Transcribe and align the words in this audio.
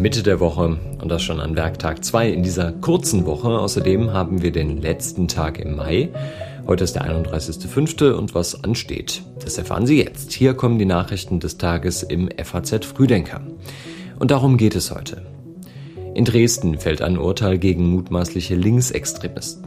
Mitte 0.00 0.22
der 0.22 0.40
Woche 0.40 0.78
und 1.02 1.10
das 1.10 1.22
schon 1.22 1.40
an 1.40 1.56
Werktag 1.56 2.02
2 2.02 2.30
in 2.30 2.42
dieser 2.42 2.72
kurzen 2.72 3.26
Woche. 3.26 3.48
Außerdem 3.48 4.14
haben 4.14 4.40
wir 4.40 4.50
den 4.50 4.80
letzten 4.80 5.28
Tag 5.28 5.58
im 5.58 5.76
Mai. 5.76 6.08
Heute 6.66 6.84
ist 6.84 6.94
der 6.94 7.04
31.05. 7.04 8.12
und 8.12 8.34
was 8.34 8.64
ansteht, 8.64 9.22
das 9.44 9.58
erfahren 9.58 9.86
Sie 9.86 9.98
jetzt. 10.02 10.32
Hier 10.32 10.54
kommen 10.54 10.78
die 10.78 10.86
Nachrichten 10.86 11.38
des 11.38 11.58
Tages 11.58 12.02
im 12.02 12.30
FAZ 12.42 12.86
Frühdenker. 12.86 13.42
Und 14.18 14.30
darum 14.30 14.56
geht 14.56 14.74
es 14.74 14.90
heute. 14.90 15.26
In 16.14 16.24
Dresden 16.24 16.78
fällt 16.78 17.02
ein 17.02 17.18
Urteil 17.18 17.58
gegen 17.58 17.90
mutmaßliche 17.90 18.54
Linksextremisten. 18.54 19.66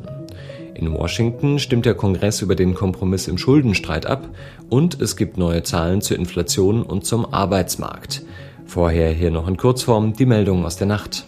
In 0.73 0.91
Washington 0.91 1.59
stimmt 1.59 1.85
der 1.85 1.93
Kongress 1.93 2.41
über 2.41 2.55
den 2.55 2.73
Kompromiss 2.73 3.27
im 3.27 3.37
Schuldenstreit 3.37 4.07
ab 4.07 4.27
und 4.69 4.99
es 4.99 5.15
gibt 5.15 5.37
neue 5.37 5.61
Zahlen 5.61 6.01
zur 6.01 6.17
Inflation 6.17 6.81
und 6.81 7.05
zum 7.05 7.31
Arbeitsmarkt. 7.31 8.23
Vorher 8.65 9.11
hier 9.11 9.31
noch 9.31 9.47
in 9.47 9.57
Kurzform 9.57 10.13
die 10.13 10.25
Meldung 10.25 10.65
aus 10.65 10.77
der 10.77 10.87
Nacht. 10.87 11.25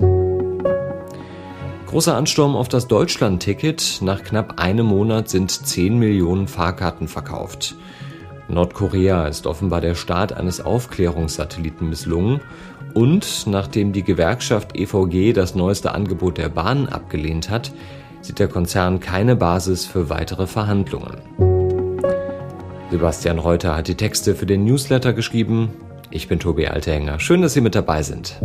Großer 1.87 2.15
Ansturm 2.15 2.55
auf 2.55 2.67
das 2.67 2.87
Deutschland-Ticket. 2.87 3.99
Nach 4.01 4.23
knapp 4.23 4.59
einem 4.59 4.87
Monat 4.87 5.29
sind 5.29 5.51
10 5.51 5.97
Millionen 5.97 6.47
Fahrkarten 6.47 7.07
verkauft. 7.07 7.75
Nordkorea 8.47 9.27
ist 9.27 9.47
offenbar 9.47 9.81
der 9.81 9.95
Start 9.95 10.33
eines 10.33 10.61
Aufklärungssatelliten 10.61 11.89
misslungen 11.89 12.41
und 12.93 13.47
nachdem 13.47 13.91
die 13.91 14.03
Gewerkschaft 14.03 14.75
EVG 14.75 15.33
das 15.33 15.55
neueste 15.55 15.93
Angebot 15.93 16.37
der 16.37 16.49
Bahn 16.49 16.87
abgelehnt 16.87 17.49
hat, 17.49 17.71
sieht 18.21 18.39
der 18.39 18.47
Konzern 18.47 18.99
keine 18.99 19.35
Basis 19.35 19.85
für 19.85 20.09
weitere 20.09 20.47
Verhandlungen. 20.47 21.17
Sebastian 22.91 23.39
Reuter 23.39 23.75
hat 23.75 23.87
die 23.87 23.95
Texte 23.95 24.35
für 24.35 24.45
den 24.45 24.63
Newsletter 24.63 25.13
geschrieben. 25.13 25.69
Ich 26.11 26.27
bin 26.27 26.39
Tobi 26.39 26.67
Altehänger. 26.67 27.19
Schön, 27.19 27.41
dass 27.41 27.53
Sie 27.53 27.61
mit 27.61 27.75
dabei 27.75 28.03
sind. 28.03 28.39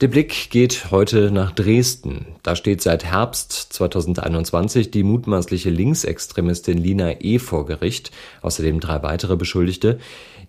Der 0.00 0.08
Blick 0.08 0.48
geht 0.50 0.90
heute 0.90 1.30
nach 1.30 1.52
Dresden. 1.52 2.24
Da 2.42 2.56
steht 2.56 2.80
seit 2.80 3.04
Herbst 3.04 3.52
2021 3.52 4.90
die 4.90 5.02
mutmaßliche 5.02 5.68
Linksextremistin 5.68 6.78
Lina 6.78 7.20
E. 7.20 7.38
vor 7.38 7.66
Gericht, 7.66 8.10
außerdem 8.40 8.80
drei 8.80 9.02
weitere 9.02 9.36
Beschuldigte. 9.36 9.98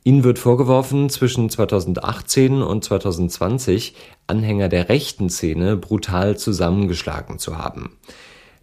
Ihnen 0.06 0.24
wird 0.24 0.40
vorgeworfen, 0.40 1.10
zwischen 1.10 1.50
2018 1.50 2.62
und 2.62 2.84
2020 2.86 3.94
Anhänger 4.26 4.70
der 4.70 4.88
rechten 4.88 5.30
Szene 5.30 5.76
brutal 5.76 6.38
zusammengeschlagen 6.38 7.38
zu 7.38 7.58
haben. 7.58 7.98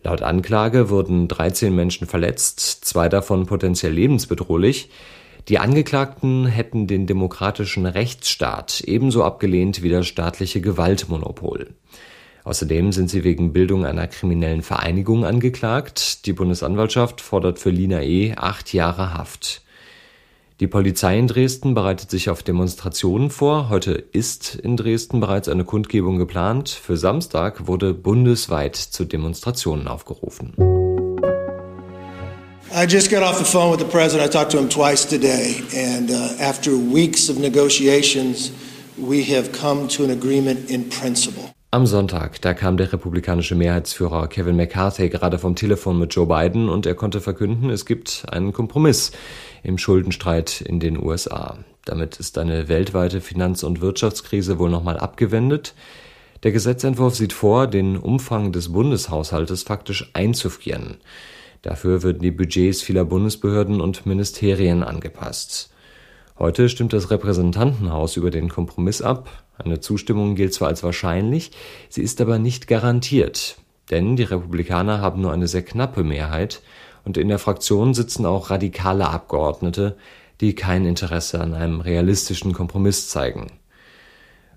Laut 0.02 0.22
Anklage 0.22 0.90
wurden 0.90 1.28
13 1.28 1.74
Menschen 1.74 2.06
verletzt, 2.06 2.84
zwei 2.84 3.08
davon 3.08 3.46
potenziell 3.46 3.92
lebensbedrohlich. 3.92 4.90
Die 5.48 5.58
Angeklagten 5.58 6.46
hätten 6.46 6.86
den 6.86 7.06
demokratischen 7.06 7.86
Rechtsstaat 7.86 8.82
ebenso 8.82 9.24
abgelehnt 9.24 9.82
wie 9.82 9.88
das 9.88 10.06
staatliche 10.06 10.60
Gewaltmonopol. 10.60 11.74
Außerdem 12.44 12.92
sind 12.92 13.10
sie 13.10 13.24
wegen 13.24 13.52
Bildung 13.52 13.84
einer 13.84 14.06
kriminellen 14.06 14.62
Vereinigung 14.62 15.24
angeklagt. 15.24 16.26
Die 16.26 16.32
Bundesanwaltschaft 16.32 17.20
fordert 17.20 17.58
für 17.58 17.70
Lina 17.70 18.02
E. 18.02 18.34
acht 18.36 18.72
Jahre 18.72 19.14
Haft. 19.14 19.62
Die 20.60 20.66
Polizei 20.66 21.16
in 21.16 21.28
Dresden 21.28 21.74
bereitet 21.74 22.10
sich 22.10 22.30
auf 22.30 22.42
Demonstrationen 22.42 23.30
vor. 23.30 23.68
Heute 23.68 23.92
ist 23.92 24.56
in 24.56 24.76
Dresden 24.76 25.20
bereits 25.20 25.48
eine 25.48 25.64
Kundgebung 25.64 26.18
geplant. 26.18 26.68
Für 26.68 26.96
Samstag 26.96 27.68
wurde 27.68 27.94
bundesweit 27.94 28.74
zu 28.74 29.04
Demonstrationen 29.04 29.86
aufgerufen. 29.86 30.54
I 32.74 32.86
just 32.88 33.08
got 33.08 33.22
off 33.22 33.38
the 33.38 33.44
phone 33.44 33.70
with 33.70 33.78
the 33.78 33.90
president. 33.90 34.28
I 34.28 34.30
talked 34.30 34.50
to 34.50 34.58
him 34.58 34.68
twice 34.68 35.06
today. 35.06 35.62
And 35.74 36.10
uh, 36.10 36.42
after 36.42 36.72
weeks 36.72 37.30
of 37.30 37.38
negotiations, 37.38 38.50
we 38.96 39.22
have 39.32 39.52
come 39.52 39.86
to 39.88 40.02
an 40.02 40.10
agreement 40.10 40.68
in 40.68 40.88
principle. 40.88 41.54
Am 41.70 41.84
Sonntag, 41.84 42.40
da 42.40 42.54
kam 42.54 42.78
der 42.78 42.94
republikanische 42.94 43.54
Mehrheitsführer 43.54 44.28
Kevin 44.28 44.56
McCarthy 44.56 45.10
gerade 45.10 45.38
vom 45.38 45.54
Telefon 45.54 45.98
mit 45.98 46.14
Joe 46.14 46.26
Biden 46.26 46.70
und 46.70 46.86
er 46.86 46.94
konnte 46.94 47.20
verkünden, 47.20 47.68
es 47.68 47.84
gibt 47.84 48.24
einen 48.30 48.54
Kompromiss 48.54 49.12
im 49.62 49.76
Schuldenstreit 49.76 50.62
in 50.62 50.80
den 50.80 50.96
USA. 50.96 51.58
Damit 51.84 52.16
ist 52.16 52.38
eine 52.38 52.68
weltweite 52.68 53.20
Finanz- 53.20 53.64
und 53.64 53.82
Wirtschaftskrise 53.82 54.58
wohl 54.58 54.70
nochmal 54.70 54.96
abgewendet. 54.96 55.74
Der 56.42 56.52
Gesetzentwurf 56.52 57.16
sieht 57.16 57.34
vor, 57.34 57.66
den 57.66 57.98
Umfang 57.98 58.50
des 58.50 58.72
Bundeshaushaltes 58.72 59.62
faktisch 59.62 60.10
einzufrieren. 60.14 60.96
Dafür 61.60 62.02
würden 62.02 62.22
die 62.22 62.30
Budgets 62.30 62.80
vieler 62.80 63.04
Bundesbehörden 63.04 63.82
und 63.82 64.06
Ministerien 64.06 64.82
angepasst. 64.82 65.70
Heute 66.38 66.68
stimmt 66.68 66.92
das 66.92 67.10
Repräsentantenhaus 67.10 68.16
über 68.16 68.30
den 68.30 68.48
Kompromiss 68.48 69.02
ab. 69.02 69.28
Eine 69.56 69.80
Zustimmung 69.80 70.36
gilt 70.36 70.54
zwar 70.54 70.68
als 70.68 70.84
wahrscheinlich, 70.84 71.50
sie 71.88 72.00
ist 72.00 72.20
aber 72.20 72.38
nicht 72.38 72.68
garantiert, 72.68 73.56
denn 73.90 74.14
die 74.14 74.22
Republikaner 74.22 75.00
haben 75.00 75.20
nur 75.20 75.32
eine 75.32 75.48
sehr 75.48 75.64
knappe 75.64 76.04
Mehrheit 76.04 76.62
und 77.04 77.16
in 77.16 77.26
der 77.26 77.40
Fraktion 77.40 77.92
sitzen 77.92 78.24
auch 78.24 78.50
radikale 78.50 79.08
Abgeordnete, 79.08 79.96
die 80.40 80.54
kein 80.54 80.86
Interesse 80.86 81.40
an 81.40 81.54
einem 81.54 81.80
realistischen 81.80 82.52
Kompromiss 82.52 83.08
zeigen. 83.08 83.48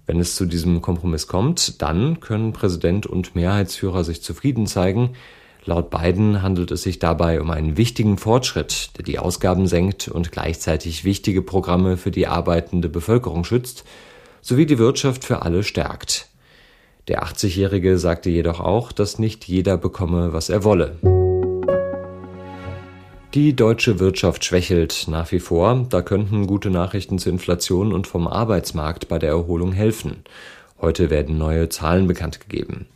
Wenn 0.05 0.19
es 0.19 0.35
zu 0.35 0.45
diesem 0.45 0.83
Kompromiss 0.83 1.25
kommt, 1.25 1.81
dann 1.81 2.19
können 2.19 2.53
Präsident 2.53 3.07
und 3.07 3.33
Mehrheitsführer 3.33 4.03
sich 4.03 4.21
zufrieden 4.21 4.67
zeigen, 4.67 5.15
Laut 5.63 5.91
Biden 5.91 6.41
handelt 6.41 6.71
es 6.71 6.81
sich 6.81 6.97
dabei 6.97 7.39
um 7.39 7.51
einen 7.51 7.77
wichtigen 7.77 8.17
Fortschritt, 8.17 8.97
der 8.97 9.03
die 9.03 9.19
Ausgaben 9.19 9.67
senkt 9.67 10.07
und 10.07 10.31
gleichzeitig 10.31 11.05
wichtige 11.05 11.43
Programme 11.43 11.97
für 11.97 12.09
die 12.09 12.25
arbeitende 12.25 12.89
Bevölkerung 12.89 13.43
schützt, 13.43 13.83
sowie 14.41 14.65
die 14.65 14.79
Wirtschaft 14.79 15.23
für 15.23 15.43
alle 15.43 15.63
stärkt. 15.63 16.29
Der 17.07 17.23
80-Jährige 17.23 17.99
sagte 17.99 18.31
jedoch 18.31 18.59
auch, 18.59 18.91
dass 18.91 19.19
nicht 19.19 19.47
jeder 19.47 19.77
bekomme, 19.77 20.33
was 20.33 20.49
er 20.49 20.63
wolle. 20.63 20.97
Die 23.35 23.55
deutsche 23.55 23.99
Wirtschaft 23.99 24.43
schwächelt 24.43 25.05
nach 25.07 25.31
wie 25.31 25.39
vor, 25.39 25.85
da 25.89 26.01
könnten 26.01 26.47
gute 26.47 26.71
Nachrichten 26.71 27.19
zur 27.19 27.31
Inflation 27.31 27.93
und 27.93 28.07
vom 28.07 28.27
Arbeitsmarkt 28.27 29.07
bei 29.07 29.19
der 29.19 29.29
Erholung 29.29 29.73
helfen. 29.73 30.23
Heute 30.81 31.11
werden 31.11 31.37
neue 31.37 31.69
Zahlen 31.69 32.07
bekannt 32.07 32.41
gegeben. 32.41 32.87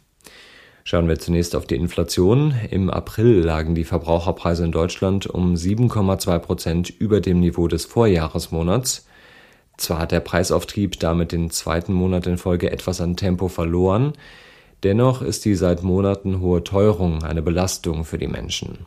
Schauen 0.88 1.08
wir 1.08 1.18
zunächst 1.18 1.56
auf 1.56 1.66
die 1.66 1.78
Inflation. 1.78 2.54
Im 2.70 2.92
April 2.92 3.40
lagen 3.40 3.74
die 3.74 3.86
Verbraucherpreise 3.86 4.66
in 4.66 4.72
Deutschland 4.72 5.26
um 5.26 5.56
7,2 5.56 6.38
Prozent 6.38 6.90
über 7.00 7.22
dem 7.22 7.40
Niveau 7.40 7.68
des 7.68 7.86
Vorjahresmonats. 7.86 9.08
Zwar 9.78 9.98
hat 9.98 10.12
der 10.12 10.20
Preisauftrieb 10.20 11.00
damit 11.00 11.32
den 11.32 11.50
zweiten 11.50 11.92
Monat 11.92 12.28
in 12.28 12.38
Folge 12.38 12.72
etwas 12.72 13.02
an 13.02 13.18
Tempo 13.18 13.48
verloren, 13.48 14.14
dennoch 14.84 15.24
ist 15.24 15.46
die 15.46 15.56
seit 15.56 15.82
Monaten 15.82 16.40
hohe 16.40 16.64
Teuerung 16.64 17.24
eine 17.24 17.42
Belastung 17.42 18.06
für 18.06 18.20
die 18.20 18.28
Menschen. 18.28 18.86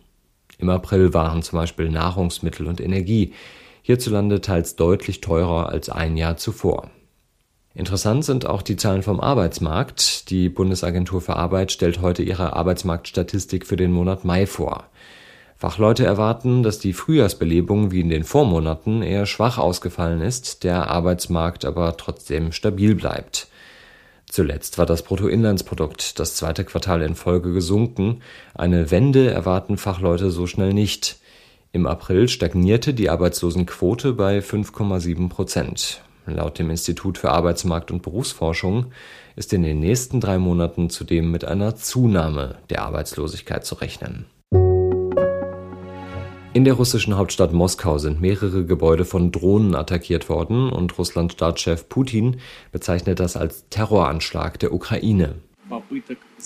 Im 0.59 0.71
April 0.71 1.15
waren 1.15 1.43
zum 1.43 1.59
Beispiel 1.59 1.91
Nahrungsmittel 1.91 2.69
und 2.69 2.81
Energie 2.81 3.33
hierzulande 3.83 4.41
teils 4.41 4.77
deutlich 4.77 5.21
teurer 5.21 5.69
als 5.69 5.89
ein 5.89 6.17
Jahr 6.17 6.37
zuvor. 6.37 6.91
Interessant 7.79 8.25
sind 8.25 8.45
auch 8.45 8.63
die 8.63 8.75
Zahlen 8.75 9.05
vom 9.05 9.21
Arbeitsmarkt. 9.21 10.31
Die 10.31 10.49
Bundesagentur 10.49 11.21
für 11.21 11.37
Arbeit 11.37 11.71
stellt 11.71 12.03
heute 12.03 12.25
ihre 12.25 12.55
Arbeitsmarktstatistik 12.55 13.65
für 13.65 13.77
den 13.77 13.93
Monat 13.93 14.25
Mai 14.25 14.49
vor. 14.49 14.89
Fachleute 15.57 16.05
erwarten, 16.05 16.65
dass 16.65 16.81
die 16.81 16.93
Frühjahrsbelebung 16.93 17.93
wie 17.93 18.01
in 18.01 18.09
den 18.09 18.25
Vormonaten 18.25 19.03
eher 19.03 19.27
schwach 19.27 19.59
ausgefallen 19.59 20.23
ist, 20.23 20.65
der 20.65 20.91
Arbeitsmarkt 20.91 21.65
aber 21.65 21.97
trotzdem 21.97 22.51
stabil 22.51 22.97
bleibt. 22.97 23.47
Zuletzt 24.29 24.79
war 24.79 24.87
das 24.87 25.03
Bruttoinlandsprodukt 25.03 26.19
das 26.19 26.35
zweite 26.35 26.65
Quartal 26.65 27.01
in 27.03 27.15
Folge 27.15 27.53
gesunken. 27.53 28.23
Eine 28.55 28.91
Wende 28.91 29.31
erwarten 29.31 29.79
Fachleute 29.79 30.33
so 30.33 30.49
schnell 30.49 30.75
nicht. 30.75 31.19
Im 31.71 31.87
April 31.87 32.27
stagnierte 32.29 32.93
die 32.93 33.09
Arbeitslosenquote 33.09 34.15
bei 34.15 34.41
5,7 34.41 35.29
Prozent. 35.29 36.03
Laut 36.35 36.59
dem 36.59 36.71
Institut 36.71 37.19
für 37.19 37.31
Arbeitsmarkt 37.31 37.91
und 37.91 38.03
Berufsforschung 38.03 38.93
ist 39.37 39.53
in 39.53 39.63
den 39.63 39.81
nächsten 39.81 40.21
drei 40.21 40.39
Monaten 40.39 40.91
zudem 40.91 41.31
mit 41.31 41.45
einer 41.45 41.77
Zunahme 41.77 42.59
der 42.71 42.83
Arbeitslosigkeit 42.83 43.65
zu 43.65 43.77
rechnen. 43.77 44.27
In 46.55 46.65
der 46.65 46.75
russischen 46.75 47.17
Hauptstadt 47.17 47.53
Moskau 47.53 47.99
sind 47.99 48.21
mehrere 48.21 48.65
Gebäude 48.65 49.05
von 49.05 49.31
Drohnen 49.31 49.75
attackiert 49.75 50.29
worden 50.29 50.71
und 50.73 50.99
Russlands 50.99 51.35
Staatschef 51.35 51.89
Putin 51.89 52.41
bezeichnet 52.73 53.21
das 53.21 53.37
als 53.37 53.67
Terroranschlag 53.69 54.59
der 54.59 54.73
Ukraine. 54.73 55.37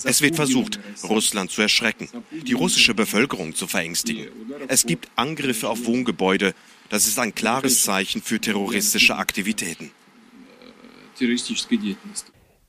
Es 0.03 0.21
wird 0.21 0.35
versucht, 0.35 0.79
Russland 1.09 1.51
zu 1.51 1.61
erschrecken, 1.61 2.09
die 2.45 2.53
russische 2.53 2.93
Bevölkerung 2.93 3.55
zu 3.55 3.67
verängstigen. 3.67 4.27
Es 4.67 4.85
gibt 4.85 5.07
Angriffe 5.15 5.69
auf 5.69 5.85
Wohngebäude, 5.85 6.53
das 6.89 7.07
ist 7.07 7.19
ein 7.19 7.33
klares 7.33 7.83
Zeichen 7.83 8.21
für 8.21 8.39
terroristische 8.39 9.15
Aktivitäten. 9.15 9.91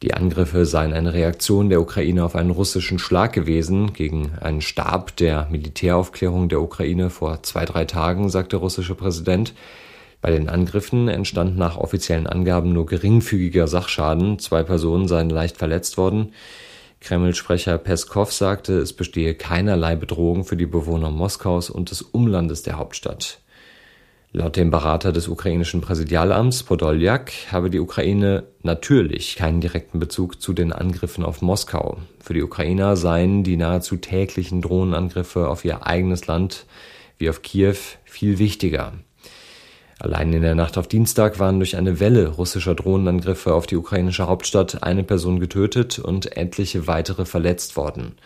Die 0.02 0.12
Angriffe 0.12 0.66
seien 0.66 0.92
eine 0.92 1.14
Reaktion 1.14 1.70
der 1.70 1.80
Ukraine 1.80 2.24
auf 2.24 2.36
einen 2.36 2.50
russischen 2.50 2.98
Schlag 2.98 3.32
gewesen 3.32 3.94
gegen 3.94 4.32
einen 4.40 4.60
Stab 4.60 5.16
der 5.16 5.48
Militäraufklärung 5.50 6.48
der 6.48 6.60
Ukraine 6.60 7.08
vor 7.08 7.42
zwei, 7.42 7.64
drei 7.64 7.86
Tagen, 7.86 8.28
sagt 8.28 8.52
der 8.52 8.60
russische 8.60 8.94
Präsident. 8.94 9.54
Bei 10.20 10.30
den 10.30 10.48
Angriffen 10.48 11.08
entstand 11.08 11.56
nach 11.56 11.76
offiziellen 11.76 12.26
Angaben 12.26 12.72
nur 12.72 12.86
geringfügiger 12.86 13.66
Sachschaden, 13.66 14.38
zwei 14.38 14.62
Personen 14.62 15.08
seien 15.08 15.30
leicht 15.30 15.56
verletzt 15.56 15.96
worden. 15.96 16.32
Kreml-Sprecher 17.00 17.76
Peskov 17.78 18.32
sagte, 18.32 18.78
es 18.78 18.94
bestehe 18.94 19.34
keinerlei 19.34 19.96
Bedrohung 19.96 20.44
für 20.44 20.56
die 20.56 20.66
Bewohner 20.66 21.10
Moskaus 21.10 21.68
und 21.68 21.90
des 21.90 22.00
Umlandes 22.02 22.62
der 22.62 22.78
Hauptstadt. 22.78 23.40
Laut 24.36 24.56
dem 24.56 24.72
Berater 24.72 25.12
des 25.12 25.28
ukrainischen 25.28 25.80
Präsidialamts 25.80 26.64
Podoljak 26.64 27.30
habe 27.52 27.70
die 27.70 27.78
Ukraine 27.78 28.42
natürlich 28.64 29.36
keinen 29.36 29.60
direkten 29.60 30.00
Bezug 30.00 30.42
zu 30.42 30.52
den 30.52 30.72
Angriffen 30.72 31.24
auf 31.24 31.40
Moskau. 31.40 31.98
Für 32.18 32.34
die 32.34 32.42
Ukrainer 32.42 32.96
seien 32.96 33.44
die 33.44 33.56
nahezu 33.56 33.94
täglichen 33.94 34.60
Drohnenangriffe 34.60 35.46
auf 35.48 35.64
ihr 35.64 35.86
eigenes 35.86 36.26
Land 36.26 36.66
wie 37.16 37.30
auf 37.30 37.42
Kiew 37.42 37.76
viel 38.04 38.40
wichtiger. 38.40 38.94
Allein 40.00 40.32
in 40.32 40.42
der 40.42 40.56
Nacht 40.56 40.78
auf 40.78 40.88
Dienstag 40.88 41.38
waren 41.38 41.60
durch 41.60 41.76
eine 41.76 42.00
Welle 42.00 42.26
russischer 42.26 42.74
Drohnenangriffe 42.74 43.54
auf 43.54 43.68
die 43.68 43.76
ukrainische 43.76 44.26
Hauptstadt 44.26 44.82
eine 44.82 45.04
Person 45.04 45.38
getötet 45.38 46.00
und 46.00 46.36
etliche 46.36 46.88
weitere 46.88 47.24
verletzt 47.24 47.76
worden. 47.76 48.16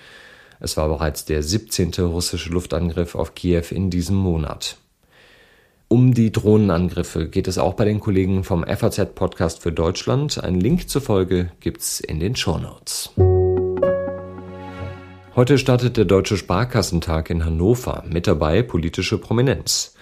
Es 0.59 0.79
war 0.79 0.89
bereits 0.89 1.27
der 1.27 1.43
17. 1.43 1.93
russische 1.99 2.49
Luftangriff 2.49 3.15
auf 3.15 3.35
Kiew 3.35 3.65
in 3.73 3.91
diesem 3.91 4.17
Monat. 4.17 4.79
Um 5.91 6.13
die 6.13 6.31
Drohnenangriffe 6.31 7.31
geht 7.31 7.49
es 7.49 7.57
auch 7.57 7.73
bei 7.73 7.87
den 7.87 7.99
Kollegen 7.99 8.45
vom 8.45 8.63
FAZ-Podcast 8.63 9.63
für 9.63 9.73
Deutschland. 9.73 10.45
Ein 10.45 10.61
Link 10.61 10.91
zur 10.91 11.01
Folge 11.01 11.51
gibt's 11.61 12.01
in 12.01 12.21
den 12.21 12.37
Shownotes. 12.37 13.15
Heute 15.35 15.57
startet 15.57 15.97
der 15.97 16.05
Deutsche 16.05 16.37
Sparkassentag 16.37 17.31
in 17.31 17.43
Hannover. 17.47 18.05
Mit 18.07 18.27
dabei 18.27 18.63
politische 18.63 19.17
Prominenz. 19.17 19.95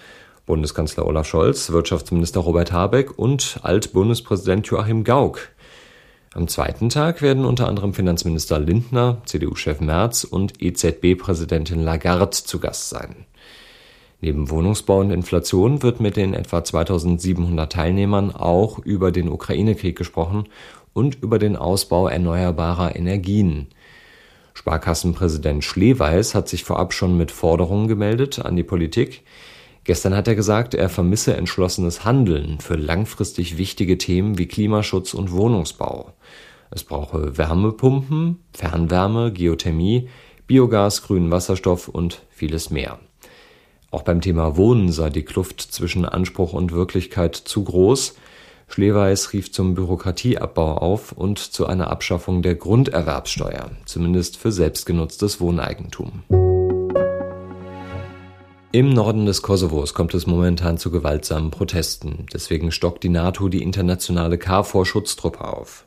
Bundeskanzler 0.45 1.05
Olaf 1.05 1.25
Scholz, 1.25 1.71
Wirtschaftsminister 1.71 2.41
Robert 2.41 2.73
Habeck 2.73 3.17
und 3.17 3.61
Altbundespräsident 3.63 4.67
Joachim 4.67 5.05
Gauck. 5.05 5.51
Am 6.33 6.49
zweiten 6.49 6.89
Tag 6.89 7.21
werden 7.21 7.45
unter 7.45 7.69
anderem 7.69 7.93
Finanzminister 7.93 8.59
Lindner, 8.59 9.21
CDU-Chef 9.23 9.79
Merz 9.79 10.25
und 10.25 10.61
EZB-Präsidentin 10.61 11.81
Lagarde 11.81 12.31
zu 12.31 12.59
Gast 12.59 12.89
sein. 12.89 13.25
Neben 14.19 14.49
Wohnungsbau 14.49 14.99
und 14.99 15.11
Inflation 15.11 15.83
wird 15.83 15.99
mit 15.99 16.17
den 16.17 16.33
etwa 16.33 16.63
2700 16.63 17.71
Teilnehmern 17.71 18.31
auch 18.31 18.79
über 18.79 19.11
den 19.11 19.29
Ukraine-Krieg 19.29 19.95
gesprochen 19.95 20.45
und 20.93 21.21
über 21.21 21.37
den 21.37 21.55
Ausbau 21.55 22.07
erneuerbarer 22.07 22.95
Energien. 22.95 23.67
Sparkassenpräsident 24.55 25.63
Schleweis 25.63 26.33
hat 26.33 26.49
sich 26.49 26.63
vorab 26.63 26.93
schon 26.93 27.15
mit 27.15 27.29
Forderungen 27.29 27.87
gemeldet 27.87 28.43
an 28.43 28.55
die 28.55 28.63
Politik. 28.63 29.23
Gestern 29.83 30.15
hat 30.15 30.27
er 30.27 30.33
gesagt, 30.33 30.73
er 30.73 30.89
vermisse 30.89 31.37
entschlossenes 31.37 32.03
Handeln 32.03 32.59
für 32.59 32.75
langfristig 32.75 33.59
wichtige 33.59 33.99
Themen 33.99 34.39
wie 34.39 34.47
Klimaschutz 34.47 35.13
und 35.13 35.31
Wohnungsbau. 35.31 36.13
Es 36.71 36.83
brauche 36.83 37.37
Wärmepumpen, 37.37 38.39
Fernwärme, 38.53 39.31
Geothermie, 39.31 40.09
Biogas, 40.47 41.03
grünen 41.03 41.29
Wasserstoff 41.29 41.87
und 41.87 42.23
vieles 42.31 42.71
mehr. 42.71 42.99
Auch 43.89 44.03
beim 44.03 44.21
Thema 44.21 44.57
Wohnen 44.57 44.91
sei 44.91 45.09
die 45.09 45.23
Kluft 45.23 45.61
zwischen 45.61 46.03
Anspruch 46.05 46.53
und 46.53 46.73
Wirklichkeit 46.73 47.35
zu 47.35 47.63
groß. 47.63 48.15
Schleweis 48.67 49.31
rief 49.31 49.51
zum 49.53 49.75
Bürokratieabbau 49.75 50.73
auf 50.77 51.13
und 51.13 51.39
zu 51.39 51.67
einer 51.67 51.89
Abschaffung 51.89 52.41
der 52.41 52.55
Grunderwerbssteuer, 52.55 53.71
zumindest 53.85 54.35
für 54.37 54.51
selbstgenutztes 54.51 55.39
Wohneigentum. 55.39 56.23
Im 58.73 58.89
Norden 58.89 59.25
des 59.25 59.41
Kosovos 59.41 59.93
kommt 59.93 60.13
es 60.13 60.27
momentan 60.27 60.77
zu 60.77 60.91
gewaltsamen 60.91 61.51
Protesten. 61.51 62.25
Deswegen 62.33 62.73
stockt 62.73 63.03
die 63.03 63.09
NATO 63.09 63.47
die 63.47 63.63
internationale 63.63 64.37
KFOR-Schutztruppe 64.37 65.45
auf. 65.45 65.85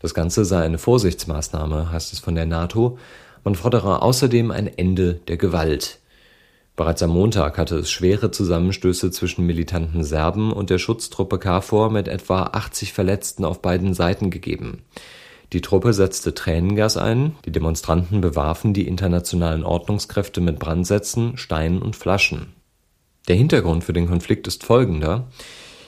Das 0.00 0.14
Ganze 0.14 0.46
sei 0.46 0.62
eine 0.62 0.78
Vorsichtsmaßnahme, 0.78 1.92
heißt 1.92 2.14
es 2.14 2.20
von 2.20 2.34
der 2.34 2.46
NATO. 2.46 2.98
Man 3.44 3.54
fordere 3.54 4.00
außerdem 4.00 4.50
ein 4.50 4.66
Ende 4.66 5.20
der 5.28 5.36
Gewalt. 5.36 5.98
Bereits 6.78 7.02
am 7.02 7.10
Montag 7.10 7.58
hatte 7.58 7.76
es 7.78 7.90
schwere 7.90 8.30
Zusammenstöße 8.30 9.10
zwischen 9.10 9.44
militanten 9.44 10.04
Serben 10.04 10.52
und 10.52 10.70
der 10.70 10.78
Schutztruppe 10.78 11.40
KFOR 11.40 11.90
mit 11.90 12.06
etwa 12.06 12.44
80 12.44 12.92
Verletzten 12.92 13.44
auf 13.44 13.60
beiden 13.60 13.94
Seiten 13.94 14.30
gegeben. 14.30 14.84
Die 15.52 15.60
Truppe 15.60 15.92
setzte 15.92 16.34
Tränengas 16.34 16.96
ein, 16.96 17.34
die 17.44 17.50
Demonstranten 17.50 18.20
bewarfen 18.20 18.74
die 18.74 18.86
internationalen 18.86 19.64
Ordnungskräfte 19.64 20.40
mit 20.40 20.60
Brandsätzen, 20.60 21.36
Steinen 21.36 21.82
und 21.82 21.96
Flaschen. 21.96 22.52
Der 23.26 23.34
Hintergrund 23.34 23.82
für 23.82 23.92
den 23.92 24.06
Konflikt 24.06 24.46
ist 24.46 24.62
folgender. 24.62 25.26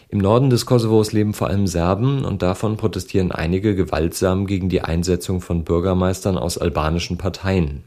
Im 0.08 0.18
Norden 0.18 0.50
des 0.50 0.66
Kosovos 0.66 1.12
leben 1.12 1.34
vor 1.34 1.46
allem 1.46 1.68
Serben 1.68 2.24
und 2.24 2.42
davon 2.42 2.76
protestieren 2.76 3.30
einige 3.30 3.76
gewaltsam 3.76 4.44
gegen 4.44 4.68
die 4.68 4.80
Einsetzung 4.80 5.40
von 5.40 5.62
Bürgermeistern 5.62 6.36
aus 6.36 6.58
albanischen 6.58 7.16
Parteien. 7.16 7.84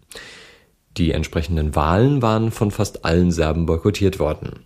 Die 0.97 1.11
entsprechenden 1.11 1.75
Wahlen 1.75 2.21
waren 2.21 2.51
von 2.51 2.69
fast 2.69 3.03
allen 3.03 3.31
Serben 3.31 3.65
boykottiert 3.65 4.19
worden. 4.19 4.65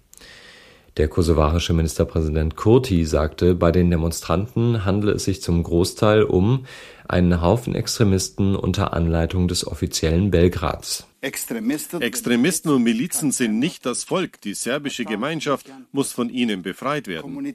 Der 0.97 1.07
kosovarische 1.07 1.73
Ministerpräsident 1.73 2.55
Kurti 2.55 3.05
sagte, 3.05 3.53
bei 3.53 3.71
den 3.71 3.91
Demonstranten 3.91 4.83
handle 4.83 5.11
es 5.11 5.25
sich 5.25 5.43
zum 5.43 5.61
Großteil 5.61 6.23
um 6.23 6.65
einen 7.07 7.39
Haufen 7.39 7.75
Extremisten 7.75 8.55
unter 8.55 8.93
Anleitung 8.93 9.47
des 9.47 9.67
offiziellen 9.67 10.31
Belgrads. 10.31 11.05
Extremisten 11.21 12.71
und 12.71 12.83
Milizen 12.83 13.31
sind 13.31 13.59
nicht 13.59 13.85
das 13.85 14.05
Volk. 14.05 14.41
Die 14.41 14.55
serbische 14.55 15.05
Gemeinschaft 15.05 15.67
muss 15.91 16.11
von 16.11 16.29
ihnen 16.29 16.63
befreit 16.63 17.07
werden. 17.07 17.53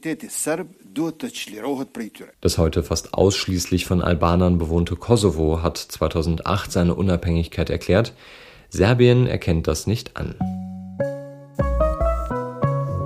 Das 2.41 2.59
heute 2.59 2.83
fast 2.85 3.15
ausschließlich 3.15 3.87
von 3.87 4.03
Albanern 4.03 4.59
bewohnte 4.59 4.95
Kosovo 4.95 5.63
hat 5.63 5.79
2008 5.79 6.71
seine 6.71 6.95
Unabhängigkeit 6.95 7.71
erklärt. 7.71 8.15
Serbien 8.75 9.27
erkennt 9.27 9.69
das 9.69 9.87
nicht 9.87 10.17
an. 10.17 10.35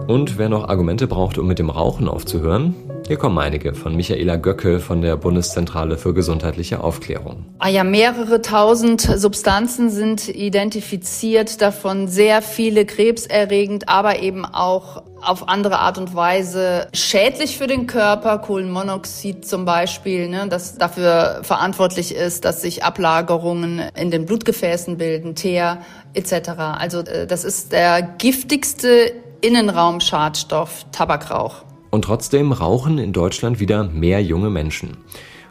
Und 0.07 0.39
wer 0.39 0.49
noch 0.49 0.69
Argumente 0.69 1.09
braucht, 1.09 1.39
um 1.39 1.49
mit 1.49 1.59
dem 1.59 1.71
Rauchen 1.71 2.07
aufzuhören, 2.07 2.77
hier 3.07 3.17
kommen 3.17 3.39
einige 3.39 3.75
von 3.75 3.95
Michaela 3.95 4.37
Göcke 4.37 4.81
von 4.81 5.01
der 5.01 5.17
Bundeszentrale 5.17 5.97
für 5.97 6.13
gesundheitliche 6.13 6.83
Aufklärung. 6.83 7.45
Ah 7.59 7.69
ja, 7.69 7.85
mehrere 7.85 8.43
tausend 8.43 9.01
Substanzen 9.01 9.91
sind 9.91 10.29
identifiziert, 10.29 11.63
davon 11.63 12.09
sehr 12.09 12.43
viele 12.43 12.85
krebserregend, 12.85 13.89
aber 13.89 14.21
eben 14.21 14.45
auch 14.45 15.03
auf 15.23 15.49
andere 15.49 15.79
Art 15.79 15.99
und 15.99 16.15
Weise 16.15 16.89
schädlich 16.93 17.59
für 17.59 17.67
den 17.67 17.87
Körper. 17.87 18.39
Kohlenmonoxid 18.39 19.47
zum 19.47 19.65
Beispiel, 19.65 20.29
ne, 20.29 20.47
das 20.49 20.77
dafür 20.77 21.41
verantwortlich 21.43 22.15
ist, 22.15 22.45
dass 22.45 22.63
sich 22.63 22.85
Ablagerungen 22.85 23.83
in 23.95 24.11
den 24.11 24.27
Blutgefäßen 24.27 24.99
bilden, 24.99 25.35
Teer 25.35 25.79
etc. 26.15 26.51
Also 26.79 27.01
äh, 27.01 27.27
das 27.27 27.45
ist 27.45 27.73
der 27.73 28.03
giftigste 28.03 29.13
Innenraumschadstoff 29.41 30.87
Tabakrauch. 30.93 31.66
Und 31.91 32.03
trotzdem 32.03 32.53
rauchen 32.53 32.99
in 32.99 33.13
Deutschland 33.13 33.61
wieder 33.61 33.85
mehr 33.85 34.23
junge 34.23 34.51
Menschen. 34.51 34.97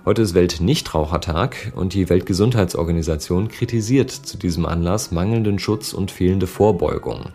Heute 0.05 0.21
ist 0.21 0.35
Weltnichtrauchertag 0.35 1.73
und 1.75 1.95
die 1.95 2.09
Weltgesundheitsorganisation 2.09 3.47
kritisiert 3.47 4.11
zu 4.11 4.37
diesem 4.37 4.67
Anlass 4.67 5.11
mangelnden 5.11 5.57
Schutz 5.57 5.93
und 5.93 6.11
fehlende 6.11 6.45
Vorbeugung. 6.45 7.31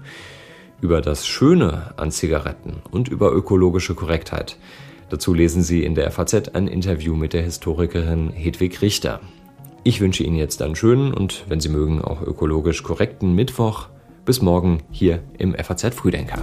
Über 0.80 1.00
das 1.00 1.26
Schöne 1.26 1.92
an 1.97 2.12
Zigaretten 2.12 2.76
und 2.92 3.09
über 3.09 3.33
ökologische 3.33 3.95
Korrektheit. 3.95 4.57
Dazu 5.09 5.35
lesen 5.35 5.64
Sie 5.64 5.83
in 5.83 5.97
der 5.97 6.12
FAZ 6.12 6.50
ein 6.54 6.69
Interview 6.69 7.16
mit 7.16 7.33
der 7.33 7.42
Historikerin 7.42 8.30
Hedwig 8.30 8.80
Richter. 8.80 9.21
Ich 9.83 10.00
wünsche 10.00 10.23
Ihnen 10.23 10.37
jetzt 10.37 10.62
einen 10.62 10.76
schönen 10.76 11.12
und, 11.12 11.45
wenn 11.49 11.59
Sie 11.59 11.71
mögen, 11.71 12.00
auch 12.00 12.23
ökologisch 12.23 12.85
korrekten 12.85 13.35
Mittwoch. 13.35 13.88
Bis 14.25 14.42
morgen 14.42 14.83
hier 14.92 15.25
im 15.38 15.54
FAZ 15.54 15.95
Frühdenker. 15.95 16.38